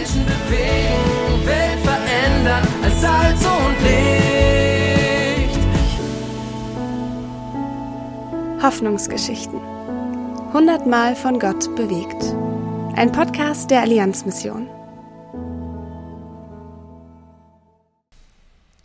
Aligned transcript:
Menschen 0.00 0.24
bewegen, 0.24 1.46
Welt 1.46 1.80
verändern 1.80 2.66
als 2.82 3.00
Salz 3.02 3.44
und 3.44 3.76
Licht. 3.84 5.60
Hoffnungsgeschichten. 8.62 9.60
Hundertmal 10.54 11.14
von 11.14 11.38
Gott 11.38 11.76
bewegt. 11.76 12.34
Ein 12.96 13.12
Podcast 13.12 13.70
der 13.70 13.82
Allianzmission. 13.82 14.68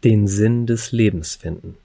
Den 0.04 0.28
Sinn 0.28 0.68
des 0.68 0.92
Lebens 0.92 1.36
finden. 1.36 1.78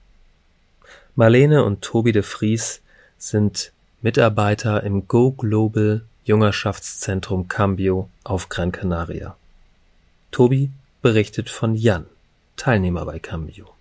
Marlene 1.15 1.63
und 1.63 1.81
Tobi 1.81 2.11
de 2.11 2.23
Vries 2.23 2.81
sind 3.17 3.71
Mitarbeiter 4.01 4.83
im 4.83 5.07
Go 5.07 5.31
Global 5.31 6.01
Jungerschaftszentrum 6.23 7.47
Cambio 7.47 8.09
auf 8.23 8.49
Gran 8.49 8.71
Canaria. 8.71 9.35
Tobi 10.31 10.69
berichtet 11.01 11.49
von 11.49 11.73
Jan, 11.73 12.05
Teilnehmer 12.57 13.05
bei 13.05 13.17
Cambio. 13.17 13.73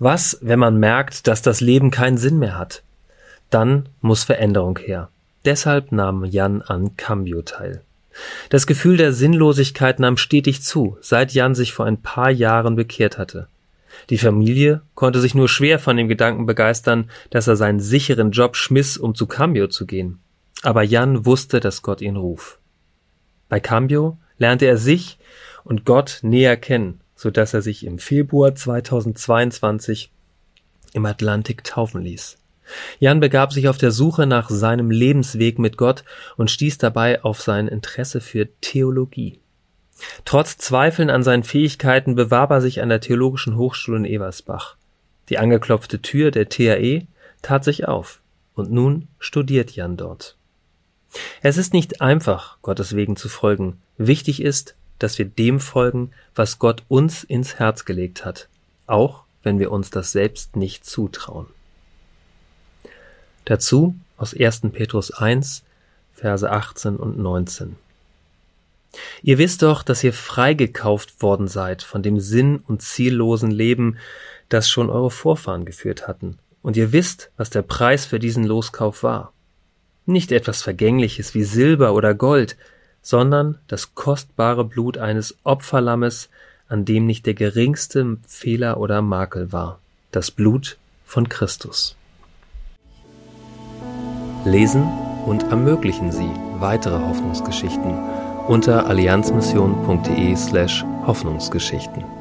Was, 0.00 0.38
wenn 0.40 0.58
man 0.58 0.78
merkt, 0.78 1.26
dass 1.28 1.42
das 1.42 1.60
Leben 1.60 1.90
keinen 1.90 2.18
Sinn 2.18 2.38
mehr 2.38 2.58
hat? 2.58 2.82
Dann 3.50 3.88
muss 4.00 4.24
Veränderung 4.24 4.78
her. 4.78 5.08
Deshalb 5.44 5.92
nahm 5.92 6.24
Jan 6.24 6.62
an 6.62 6.96
Cambio 6.96 7.42
teil. 7.42 7.82
Das 8.48 8.66
Gefühl 8.66 8.96
der 8.96 9.12
Sinnlosigkeit 9.12 10.00
nahm 10.00 10.16
stetig 10.16 10.62
zu, 10.62 10.98
seit 11.00 11.32
Jan 11.32 11.54
sich 11.54 11.72
vor 11.72 11.86
ein 11.86 12.02
paar 12.02 12.30
Jahren 12.30 12.74
bekehrt 12.74 13.18
hatte. 13.18 13.46
Die 14.08 14.18
Familie 14.18 14.82
konnte 14.94 15.20
sich 15.20 15.34
nur 15.34 15.48
schwer 15.48 15.78
von 15.78 15.96
dem 15.96 16.08
Gedanken 16.08 16.46
begeistern, 16.46 17.10
dass 17.30 17.46
er 17.46 17.56
seinen 17.56 17.80
sicheren 17.80 18.32
Job 18.32 18.56
schmiss, 18.56 18.96
um 18.96 19.14
zu 19.14 19.26
Cambio 19.26 19.68
zu 19.68 19.86
gehen. 19.86 20.18
Aber 20.62 20.82
Jan 20.82 21.24
wusste, 21.24 21.60
dass 21.60 21.82
Gott 21.82 22.00
ihn 22.00 22.16
ruf. 22.16 22.58
Bei 23.48 23.60
Cambio 23.60 24.18
lernte 24.38 24.66
er 24.66 24.76
sich 24.76 25.18
und 25.64 25.84
Gott 25.84 26.20
näher 26.22 26.56
kennen, 26.56 27.00
so 27.14 27.30
dass 27.30 27.54
er 27.54 27.62
sich 27.62 27.84
im 27.84 27.98
Februar 27.98 28.54
2022 28.54 30.12
im 30.92 31.06
Atlantik 31.06 31.64
taufen 31.64 32.02
ließ. 32.02 32.38
Jan 32.98 33.20
begab 33.20 33.52
sich 33.52 33.68
auf 33.68 33.78
der 33.78 33.90
Suche 33.90 34.26
nach 34.26 34.48
seinem 34.48 34.90
Lebensweg 34.90 35.58
mit 35.58 35.76
Gott 35.76 36.04
und 36.36 36.50
stieß 36.50 36.78
dabei 36.78 37.22
auf 37.24 37.40
sein 37.40 37.68
Interesse 37.68 38.20
für 38.20 38.48
Theologie. 38.60 39.40
Trotz 40.24 40.56
Zweifeln 40.56 41.10
an 41.10 41.22
seinen 41.22 41.42
Fähigkeiten 41.42 42.14
bewarb 42.14 42.50
er 42.50 42.60
sich 42.60 42.80
an 42.80 42.88
der 42.88 43.00
Theologischen 43.00 43.56
Hochschule 43.56 43.98
in 43.98 44.04
Eversbach. 44.04 44.76
Die 45.28 45.38
angeklopfte 45.38 46.00
Tür 46.00 46.30
der 46.30 46.48
TAE 46.48 47.06
tat 47.42 47.64
sich 47.64 47.86
auf, 47.86 48.20
und 48.54 48.70
nun 48.70 49.08
studiert 49.18 49.72
Jan 49.72 49.96
dort. 49.96 50.36
Es 51.42 51.56
ist 51.56 51.72
nicht 51.72 52.00
einfach, 52.00 52.58
Gottes 52.62 52.94
Wegen 52.94 53.16
zu 53.16 53.28
folgen. 53.28 53.80
Wichtig 53.98 54.42
ist, 54.42 54.74
dass 54.98 55.18
wir 55.18 55.24
dem 55.24 55.60
folgen, 55.60 56.12
was 56.34 56.58
Gott 56.58 56.84
uns 56.88 57.24
ins 57.24 57.58
Herz 57.58 57.84
gelegt 57.84 58.24
hat, 58.24 58.48
auch 58.86 59.24
wenn 59.42 59.58
wir 59.58 59.72
uns 59.72 59.90
das 59.90 60.12
selbst 60.12 60.56
nicht 60.56 60.84
zutrauen. 60.84 61.46
Dazu 63.44 63.94
aus 64.16 64.34
1. 64.38 64.60
Petrus 64.72 65.10
1, 65.10 65.64
Verse 66.14 66.48
18 66.48 66.96
und 66.96 67.18
19. 67.18 67.76
Ihr 69.22 69.38
wisst 69.38 69.62
doch, 69.62 69.82
dass 69.82 70.04
ihr 70.04 70.12
freigekauft 70.12 71.22
worden 71.22 71.48
seid 71.48 71.82
von 71.82 72.02
dem 72.02 72.20
sinn- 72.20 72.62
und 72.66 72.82
ziellosen 72.82 73.50
Leben, 73.50 73.96
das 74.48 74.68
schon 74.68 74.90
eure 74.90 75.10
Vorfahren 75.10 75.64
geführt 75.64 76.08
hatten. 76.08 76.38
Und 76.62 76.76
ihr 76.76 76.92
wisst, 76.92 77.30
was 77.36 77.48
der 77.50 77.62
Preis 77.62 78.04
für 78.04 78.18
diesen 78.18 78.44
Loskauf 78.44 79.02
war. 79.02 79.32
Nicht 80.06 80.32
etwas 80.32 80.62
Vergängliches 80.62 81.34
wie 81.34 81.44
Silber 81.44 81.94
oder 81.94 82.14
Gold, 82.14 82.56
sondern 83.02 83.58
das 83.68 83.94
kostbare 83.94 84.64
Blut 84.64 84.98
eines 84.98 85.36
Opferlammes, 85.44 86.28
an 86.68 86.84
dem 86.84 87.06
nicht 87.06 87.26
der 87.26 87.34
geringste 87.34 88.18
Fehler 88.26 88.78
oder 88.78 89.02
Makel 89.02 89.52
war. 89.52 89.78
Das 90.12 90.30
Blut 90.30 90.78
von 91.04 91.28
Christus. 91.28 91.96
Lesen 94.44 94.84
und 95.26 95.44
ermöglichen 95.44 96.12
Sie 96.12 96.30
weitere 96.58 96.98
Hoffnungsgeschichten 96.98 97.98
unter 98.48 98.86
allianzmission.de 98.86 100.34
slash 100.36 100.84
Hoffnungsgeschichten. 101.06 102.19